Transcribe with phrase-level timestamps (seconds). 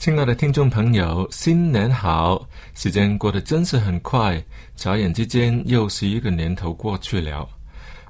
[0.00, 2.48] 亲爱的听众朋友，新年好！
[2.74, 4.42] 时间过得真是很快，
[4.74, 7.46] 眨眼之间又是一个年头过去了。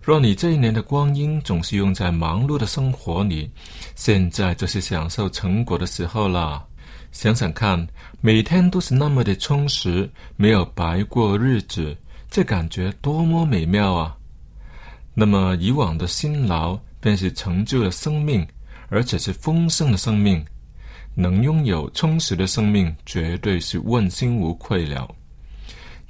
[0.01, 3.51] 若你这一年的光阴总是用在忙碌的生活里，
[3.97, 6.65] 现在就是享受成果的时候了。
[7.11, 7.85] 想想看，
[8.21, 11.97] 每天都是那么的充实，没有白过日子，
[12.31, 14.17] 这感觉多么美妙啊！
[15.13, 18.47] 那么以往的辛劳便是成就了生命，
[18.91, 20.41] 而且是丰盛的生命。
[21.21, 25.07] 能拥有充实的生命，绝对是问心无愧了。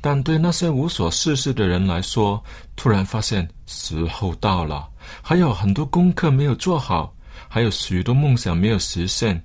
[0.01, 2.43] 但对那些无所事事的人来说，
[2.77, 4.89] 突然发现时候到了，
[5.21, 7.15] 还有很多功课没有做好，
[7.49, 9.43] 还有许多梦想没有实现。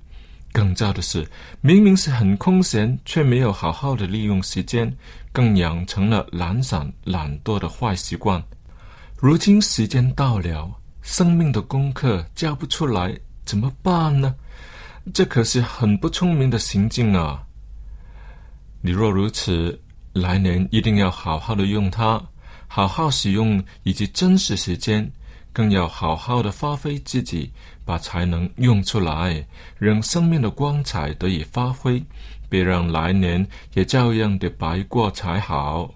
[0.52, 1.28] 更糟的是，
[1.60, 4.90] 明明是很空闲，却没有好好的利用时间，
[5.30, 8.42] 更养成了懒散懒惰的坏习惯。
[9.18, 10.70] 如今时间到了，
[11.02, 14.34] 生命的功课交不出来，怎么办呢？
[15.14, 17.42] 这可是很不聪明的行径啊！
[18.82, 19.80] 你若如此，
[20.12, 22.20] 来年一定要好好的用它，
[22.66, 25.10] 好好使用以及珍惜时间，
[25.52, 27.52] 更要好好的发挥自己，
[27.84, 29.46] 把才能用出来，
[29.78, 32.02] 让生命的光彩得以发挥，
[32.48, 35.88] 别让来年也照样的白过才好。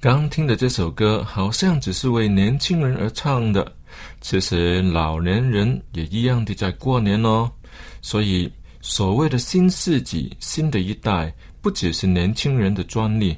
[0.00, 3.70] 刚听的这首歌好像只是为年轻人而唱的，
[4.22, 7.52] 其实老年人也一样的在过年哦。
[8.00, 8.50] 所以
[8.80, 11.30] 所谓的新世纪、新的一代，
[11.60, 13.36] 不只是年轻人的专利。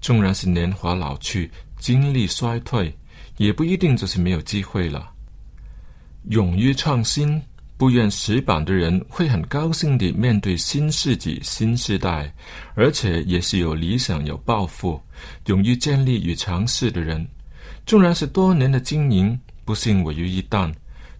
[0.00, 2.90] 纵然是年华老去、精力衰退，
[3.36, 5.10] 也不一定就是没有机会了。
[6.30, 7.40] 勇于创新。
[7.80, 12.30] 不愿死板的人会很高兴地面对新世纪、新时代，
[12.74, 15.00] 而且也是有理想、有抱负、
[15.46, 17.26] 勇于建立与尝试的人。
[17.86, 20.70] 纵然是多年的经营不幸毁于一旦，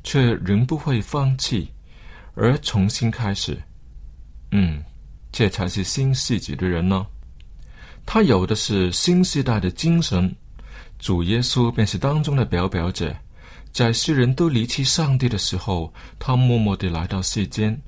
[0.05, 1.67] 却仍不会放弃，
[2.35, 3.57] 而重新开始。
[4.51, 4.85] 嗯，
[5.33, 7.07] 这才是新世纪的人呢。
[8.05, 10.31] 他有的是新时代的精神，
[10.99, 13.17] 主耶稣便是当中的表表者。
[13.73, 17.81] 在世人都离弃上帝的时候，他默默地来到世间。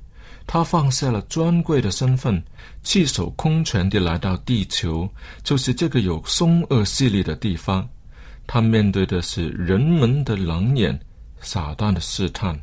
[0.45, 2.43] 他放下了尊贵的身份，
[2.83, 5.09] 弃手空拳地来到地球，
[5.41, 7.87] 就是这个有凶恶势力的地方。
[8.45, 10.99] 他面对的是人们的冷眼、
[11.39, 12.59] 撒旦的试探。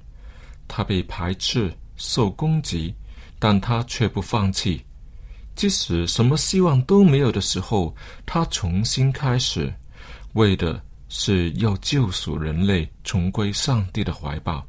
[0.69, 2.95] 他被排斥、受攻击，
[3.39, 4.85] 但他却不放弃。
[5.57, 7.95] 即使什么希望都没有的时候，
[8.25, 9.73] 他重新开始，
[10.35, 10.83] 为的。
[11.11, 14.67] 是要救赎人类，重归上帝的怀抱。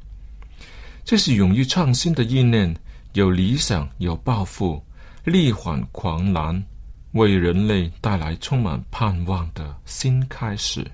[1.04, 2.76] 这是勇于创新的意念，
[3.14, 4.84] 有理想，有抱负，
[5.24, 6.62] 力挽狂澜，
[7.12, 10.86] 为人类带来充满盼望的新开始。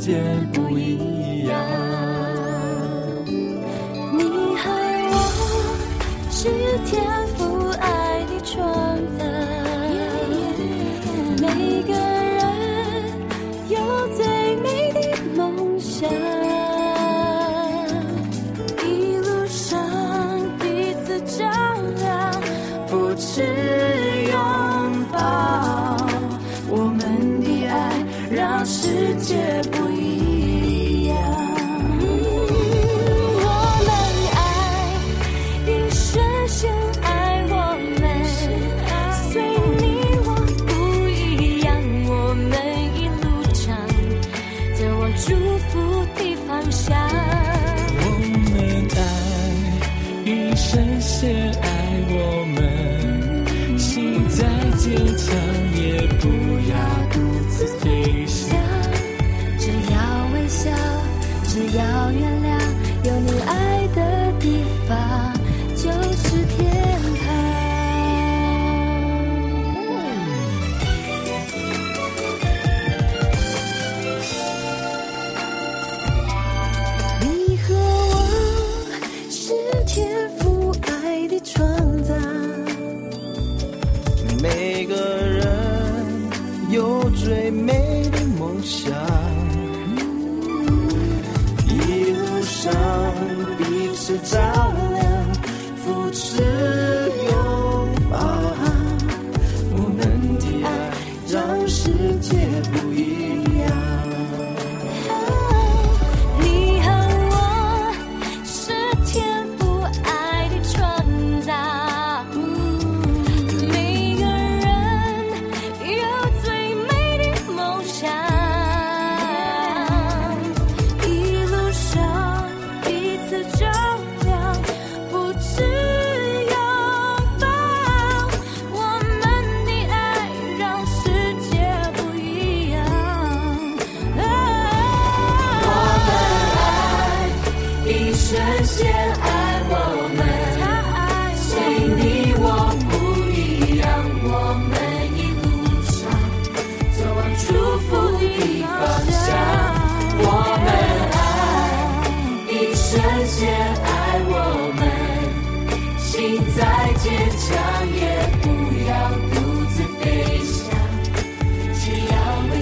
[0.00, 0.59] 界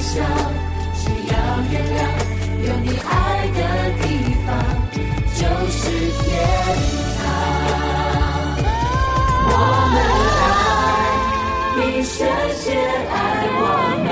[0.08, 0.24] 笑
[0.94, 1.32] 只要
[1.70, 2.00] 原谅
[2.66, 3.12] 有你爱
[3.48, 3.60] 的
[4.00, 4.04] 地
[4.46, 4.48] 方
[5.34, 5.80] 就是
[6.22, 6.24] 天
[7.18, 7.20] 堂
[9.50, 9.52] 我
[9.92, 9.96] 们。
[10.40, 10.50] 爱
[11.76, 12.16] 你深
[12.56, 12.64] 深
[13.12, 13.14] 爱
[13.60, 13.62] 我
[14.04, 14.08] 们。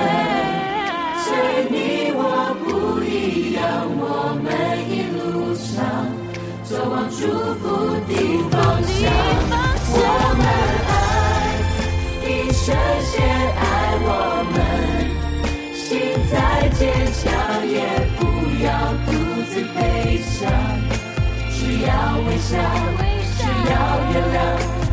[1.29, 1.33] 爱
[1.71, 1.75] 你
[2.13, 2.21] 我
[2.63, 2.69] 不
[3.03, 3.59] 一样
[3.99, 4.05] 我
[4.45, 4.47] 们。
[4.91, 5.25] 一路
[5.55, 5.73] 上
[6.63, 7.21] 走往祝
[7.61, 7.65] 福
[8.07, 8.13] 的
[8.51, 8.95] 方向
[9.93, 9.97] 我
[10.37, 10.45] 们。
[10.93, 10.95] 爱
[12.29, 12.67] 一生
[21.87, 21.93] 要
[22.27, 22.51] 微笑，
[23.39, 23.41] 只
[23.71, 23.75] 要
[24.13, 24.37] 原谅，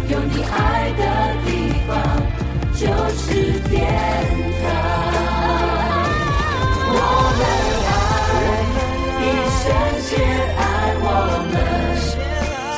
[0.10, 0.56] 有你爱
[0.98, 1.02] 的
[1.44, 1.48] 地
[1.88, 1.92] 方
[2.76, 2.82] 就
[3.16, 3.22] 是
[3.68, 3.72] 天
[4.62, 4.64] 堂。
[6.96, 6.98] 我
[7.40, 7.42] 们
[7.90, 7.92] 爱，
[9.20, 9.24] 因
[9.60, 9.62] 神
[10.04, 10.12] 先
[10.58, 10.62] 爱
[11.02, 11.06] 我
[11.52, 11.54] 们，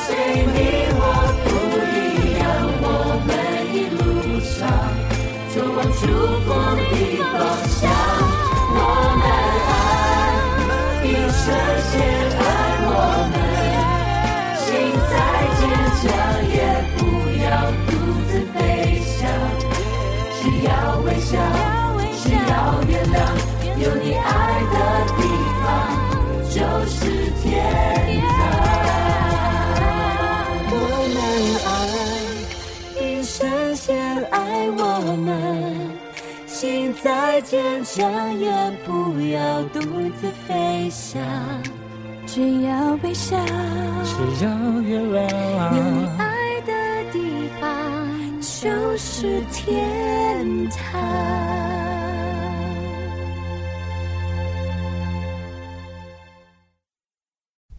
[0.06, 0.08] 随
[0.54, 0.58] 你
[0.96, 1.02] 我
[1.44, 1.46] 不
[1.92, 1.94] 一
[2.40, 2.44] 样，
[2.82, 2.86] 我
[3.28, 3.30] 们
[3.74, 4.00] 一路
[4.40, 4.56] 上
[5.54, 6.04] 走往祝
[6.46, 6.82] 福的
[7.34, 7.34] 方
[7.68, 7.76] 向。
[8.78, 8.80] 我
[9.20, 9.24] 们
[9.72, 9.74] 爱，
[11.04, 11.44] 因神
[11.92, 11.94] 先
[21.36, 21.42] 笑，
[22.24, 22.54] 只要
[22.88, 23.16] 原谅。
[23.78, 24.30] 有你爱
[24.74, 24.76] 的
[25.18, 25.20] 地
[25.62, 25.64] 方
[26.50, 26.56] 就
[26.88, 26.96] 是
[27.42, 27.44] 天
[28.22, 28.34] 堂。
[30.72, 30.74] 我
[31.14, 31.18] 们
[31.66, 31.68] 爱，
[33.02, 33.86] 因神先
[34.32, 34.36] 爱
[34.78, 34.82] 我
[35.18, 35.28] 们，
[36.48, 38.50] 心再坚强也
[38.86, 39.82] 不要独
[40.20, 41.22] 自飞翔，
[42.26, 43.38] 只要微笑，
[44.04, 44.50] 只要
[44.82, 45.28] 原有你
[46.18, 46.25] 谅。
[48.66, 51.00] 就是天堂。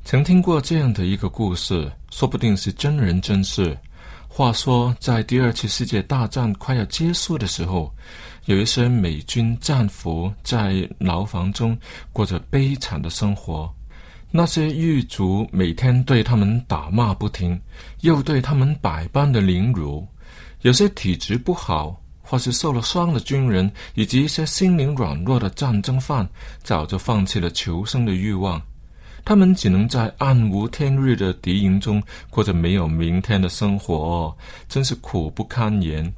[0.05, 3.77] 曾听过这样的一个故事，说不定是真人真事。
[4.29, 7.93] 话说，在第二次世界大战快要结束的时候，
[8.45, 11.77] 有一些美军战俘在牢房中
[12.13, 13.69] 过着悲惨的生活。
[14.31, 17.61] 那些狱卒每天对他们打骂不停，
[18.03, 20.07] 又对他们百般的凌辱。
[20.67, 26.29] 有些体质不好或是受了伤的军人，以及一些心灵软弱的战争犯，
[26.65, 28.61] 早就放弃了求生的欲望。
[29.25, 34.37] 他们只能在暗无天日的敌营中过着没有明天的生活、
[34.69, 36.13] 真是苦不堪言。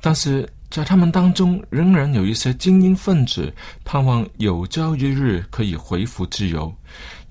[0.00, 3.54] 但是在他们当中，仍然有一些精英分子
[3.84, 6.74] 盼望有朝一日可以恢复自由，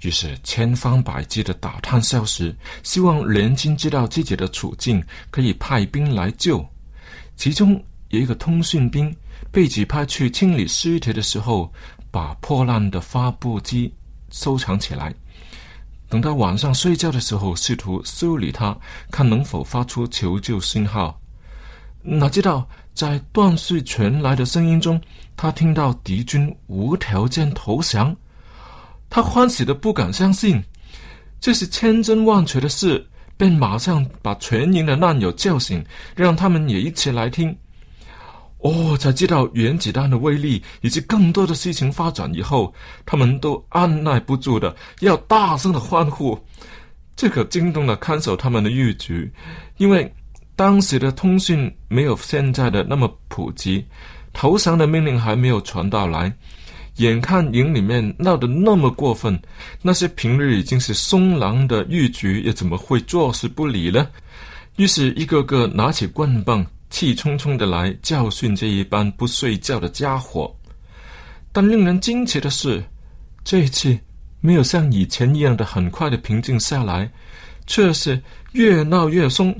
[0.01, 6.65] 于是千方百计的打探消息，希望联军知道自己的处境，可以派兵来救。
[7.35, 9.15] 其中有一个通讯兵
[9.51, 11.71] 被指派去清理尸体的时候，
[12.09, 13.93] 把破烂的发布机
[14.31, 15.13] 收藏起来，
[16.09, 18.75] 等到晚上睡觉的时候，试图修理它，
[19.11, 21.19] 看能否发出求救信号。
[22.03, 24.99] 哪知道在断续传来的声音中，
[25.37, 28.15] 他听到敌军无条件投降，
[29.11, 30.63] 他欢喜的不敢相信，
[31.41, 35.83] 这是千真万确的事，便马上把全营的难友叫醒，
[36.15, 37.53] 让他们也一起来听。
[38.59, 42.73] 哦，才知道原子弹的威力，以及更多的事情发展以后，
[43.05, 46.39] 他们都按耐不住的要大声的欢呼。
[47.15, 49.13] 这可惊动了看守他们的狱卒，
[49.77, 50.09] 因为
[50.55, 53.83] 当时的通讯没有现在的那么普及，
[54.31, 56.31] 投降的命令还没有传到来。
[57.01, 59.37] 眼看营里面闹得那么过分，
[59.81, 64.07] 那些平日已经是松狼的狱卒又怎么会坐视不理呢？
[64.77, 66.65] 于是，一个个拿起棍棒。
[66.91, 70.53] 气冲冲的来教训这一班不睡觉的家伙，
[71.53, 72.83] 但令人惊奇的是，
[73.45, 73.97] 这一次
[74.41, 77.09] 没有像以前一样的很快的平静下来，
[77.65, 79.55] 却是越闹越凶。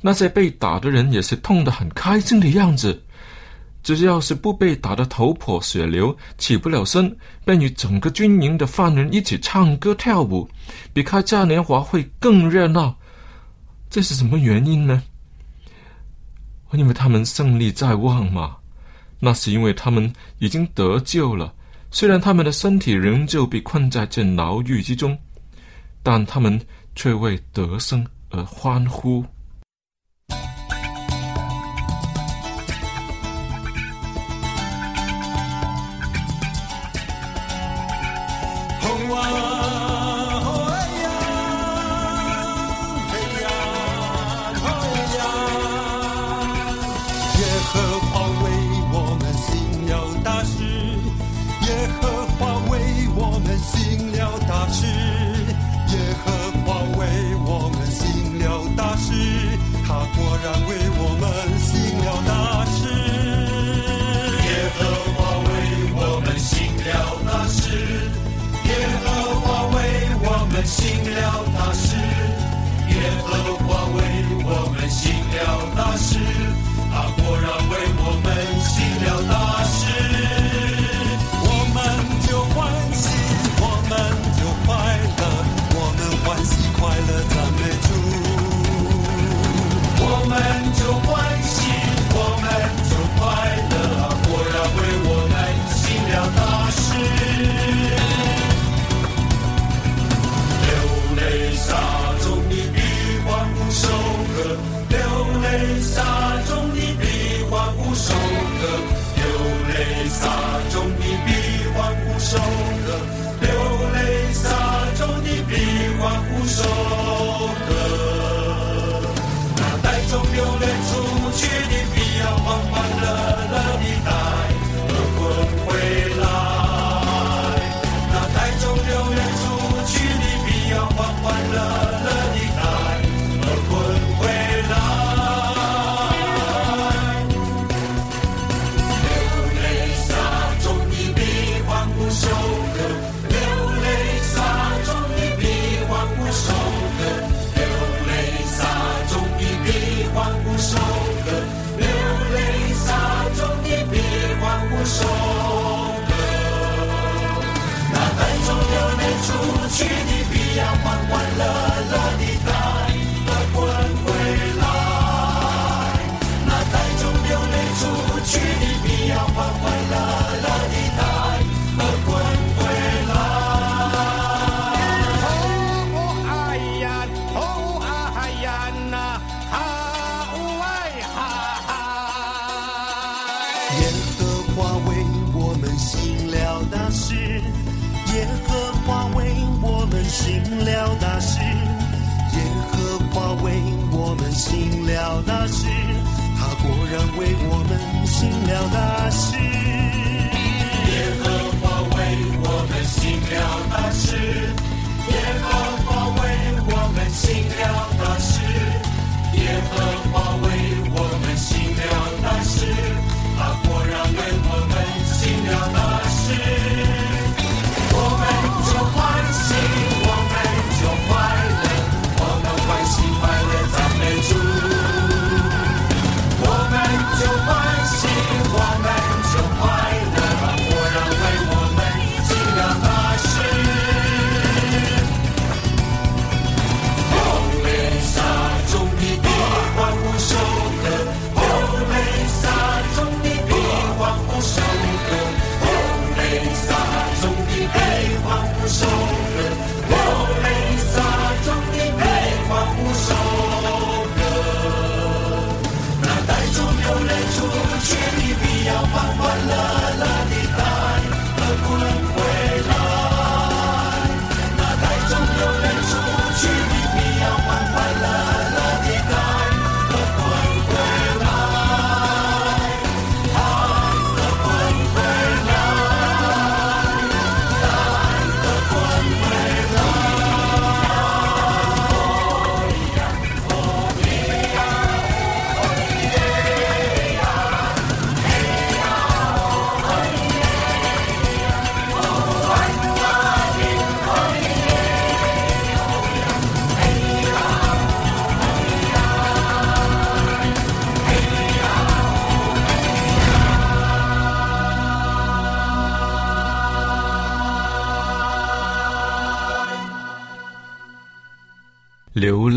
[0.00, 3.02] 那些被打的人也是痛得很开心的样子，
[3.84, 7.14] 只要是不被打得头破血流、起不了身，
[7.44, 10.48] 便与整个军营的犯人一起唱歌跳舞，
[10.92, 12.96] 比开嘉年华会更热闹。
[13.90, 15.02] 这是什么原因呢？
[16.72, 18.56] 因为他们胜利在望嘛，
[19.20, 21.54] 那是因为他们已经得救了。
[21.90, 25.16] 虽然他们的身体仍旧被困在这牢狱之中，
[26.02, 26.60] 但他们
[26.96, 29.24] 却为得胜而欢呼。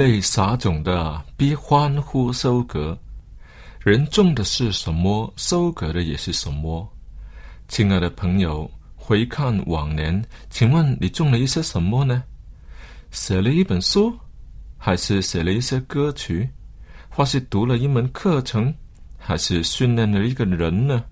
[0.08, 2.98] 被撒种的必欢呼收割。
[3.82, 6.88] 人种的是什么，收割的也是什么。
[7.68, 12.24] 亲爱的朋友，回看往年，请问你种了一些什么呢？
[13.12, 14.18] 写了一本书，
[14.78, 16.50] 还是写了一些歌曲，
[17.10, 18.74] 或是读了一门课程，
[19.18, 21.04] 还是训练了一个人呢？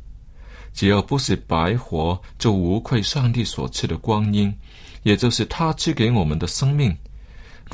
[0.71, 4.57] 只要不是白活，就无愧上帝所赐的光阴，
[5.03, 6.95] 也就是他赐给我们的生命。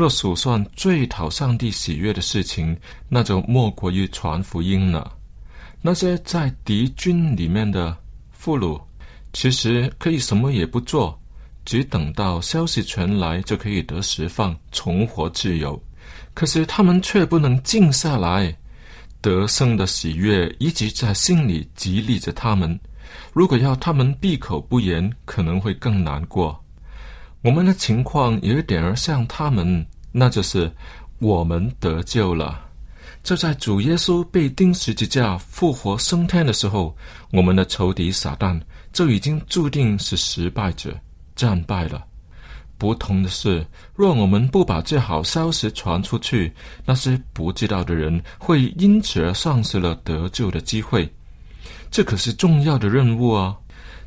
[0.01, 2.75] 若数算最讨上帝喜悦的事情，
[3.07, 5.15] 那就莫过于传福音了。
[5.79, 7.95] 那些在敌军里面的
[8.31, 8.81] 俘虏，
[9.31, 11.15] 其实可以什么也不做，
[11.65, 15.79] 只等到消息传来就可以得释放，重获自由。
[16.33, 18.57] 可是他们却不能静下来，
[19.21, 22.79] 得胜的喜悦一直在心里激励着他们。
[23.33, 26.59] 如果要他们闭口不言，可能会更难过。
[27.43, 30.71] 我们的情况有一点儿像他们，那就是
[31.17, 32.67] 我们得救了。
[33.23, 36.95] 就在主耶稣被钉十字架、复活升天的时候，
[37.31, 38.59] 我们的仇敌撒旦
[38.93, 40.95] 就已经注定是失败者，
[41.35, 42.03] 战败了。
[42.77, 46.51] 不同的是，若我们不把这好消息传出去，
[46.85, 51.11] 那些不知道的人会因此而丧失了得救的机会。
[51.91, 53.55] 这可是重要的任务啊！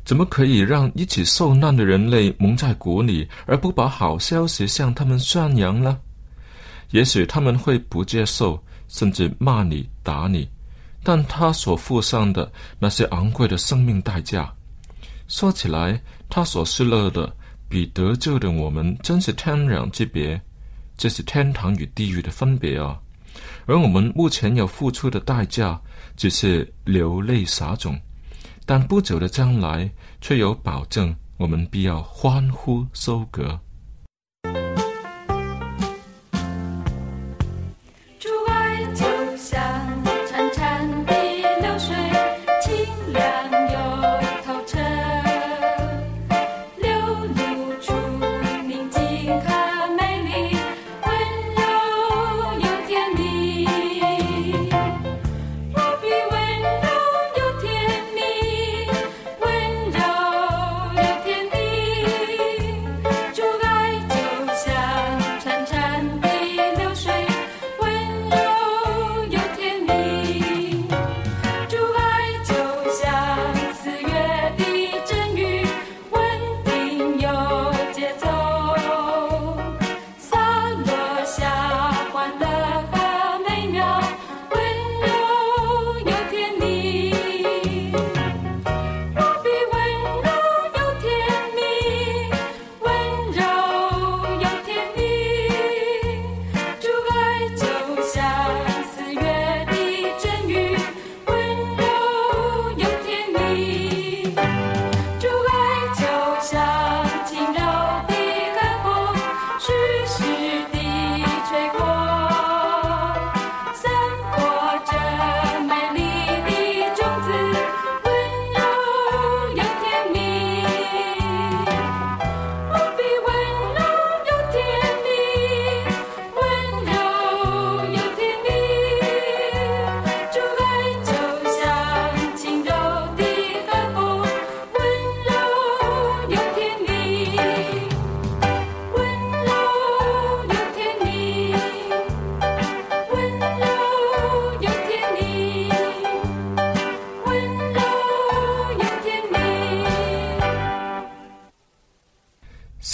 [0.05, 5.97] 怎么可以让一起受难的人类蒙在鼓里，而不把好消息向他们宣扬呢？
[6.91, 10.47] 也许他们会不接受，甚至骂你、打你，
[11.03, 14.53] 但他所付上的那些昂贵的生命代价，
[15.27, 17.35] 说起来，他所失落的
[17.67, 20.39] 比得救的我们真是天壤之别，
[20.95, 22.97] 这是天堂与地狱的分别啊！
[23.65, 25.81] 而我们目前要付出的代价，
[26.15, 27.99] 只是流泪撒种，
[28.65, 33.59] 但不久的将来却有保证，我们必要欢呼收割。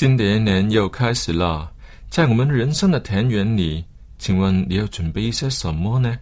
[0.01, 1.71] 新的一年又开始了，
[2.09, 3.85] 在我们人生的田园里，
[4.17, 6.17] 请问你要准备一些什么呢？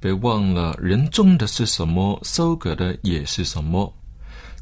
[0.00, 3.94] 别忘了，人种的是什么，收割的也是什么。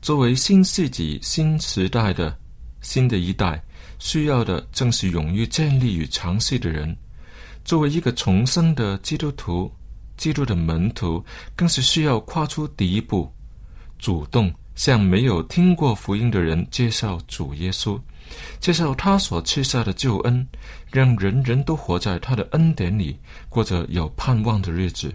[0.02, 2.36] 作为新世纪、新时代的
[2.82, 3.64] 新的一代，
[3.98, 6.94] 需要的正是勇于建立与尝试的人。
[7.64, 9.72] 作为一个重生的基督徒、
[10.18, 11.24] 基督的门徒，
[11.56, 13.32] 更是需要跨出第一步，
[13.98, 17.98] 主动向没有听过福音的人介绍主耶稣，
[18.60, 20.46] 介绍他所赐下的救恩，
[20.90, 25.12] 让人人都活在他的恩典里，过着有盼望的日子。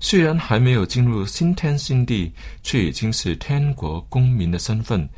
[0.00, 5.08] 虽然还没有进入新天新地，却已经是天国公民的身份，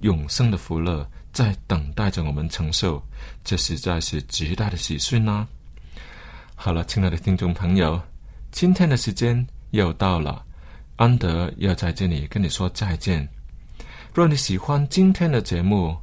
[0.00, 3.02] 永生的福乐在等待着我们承受，
[3.44, 5.46] 这实在是极大的喜讯呐、
[6.54, 8.00] 好了，亲爱的听众朋友，
[8.50, 10.44] 今天的时间又到了，
[10.96, 13.26] 安德要在这里跟你说再见。
[14.12, 15.96] 若你喜欢今天的节目，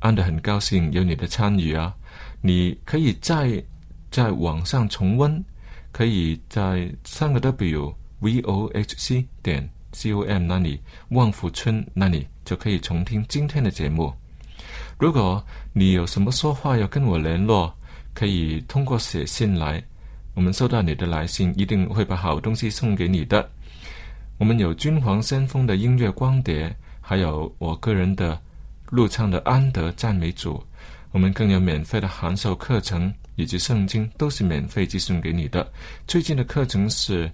[0.00, 1.92] 安德很高兴有你的参与啊！
[2.40, 3.62] 你可以在
[4.10, 5.44] 在网上重温，
[5.90, 10.80] 可以在三个 W V O H C 点 C O M 那里，
[11.10, 14.12] 旺福村那里就可以重听今天的节目。
[14.98, 17.72] 如果你有什么说话要跟我联络，
[18.14, 19.82] 可以通过写信来。
[20.34, 23.50] 我们收到你的来信，一定会把好东西送给你的。
[24.38, 28.40] 我们有君皇先锋的音乐光碟，还有我个人的
[28.90, 30.62] 录唱的安德赞美主。
[31.10, 35.66] 我们更有免费的函授课程以及圣经，都是免费寄送给你的。
[36.06, 37.30] 最近的课程是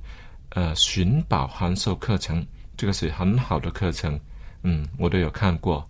[0.51, 4.19] 呃寻宝函授课程，这个是很好的课程，
[4.63, 5.85] 嗯，我都有看过，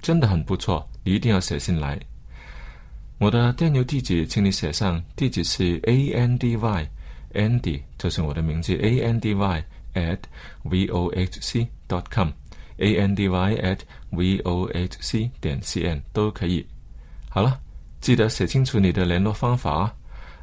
[0.00, 0.88] 真的很不错。
[1.02, 1.98] 你一定要写信来。
[3.18, 6.88] 我的电邮地址，请你写上，地址是 a n d y
[7.34, 10.18] andy，就是我的名字 a n d y at
[10.62, 15.60] v o h c dot com，a n d y at v o h c 点
[15.62, 16.66] c n 都可以。
[17.28, 17.60] 好了，
[18.00, 19.94] 记得写清楚你的联络方法啊。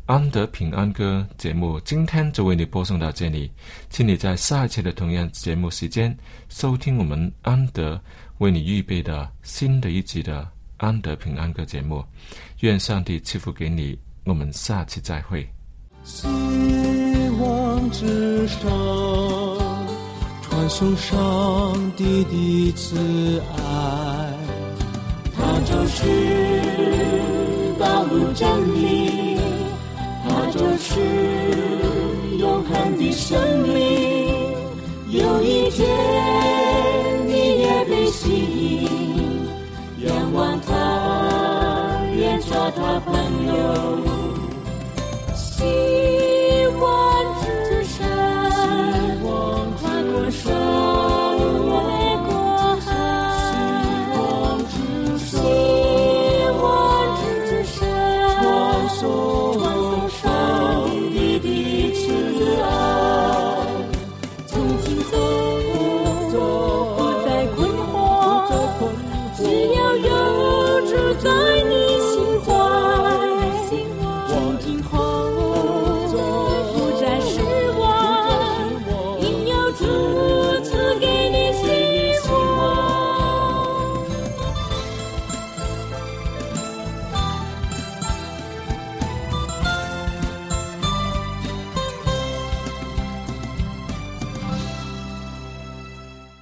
[0.05, 3.51] 安德平安歌节目今天就为你播送到这里，
[3.89, 8.01] 请你在下一期的同样节目时间收听我们安德
[8.37, 12.01] 为你预备的新的一集的安德平安歌节目。
[12.61, 15.45] 愿上帝赐福给你，我们下期再会。
[16.05, 16.25] 希
[17.37, 18.69] 望之上，
[20.57, 24.33] 感受上帝的慈爱，
[25.35, 26.03] 他就是
[27.79, 29.37] 道路真理，
[30.27, 30.99] 他就是
[32.39, 34.33] 永恒的生命。
[35.11, 35.87] 有一天
[37.27, 38.27] 你也被吸
[38.81, 43.13] 引，仰望他，愿做他朋
[43.45, 43.53] 友。